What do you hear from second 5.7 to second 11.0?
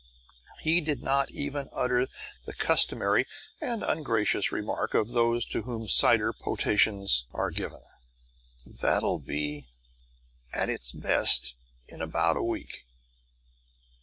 cider potations are given: "That'll be at its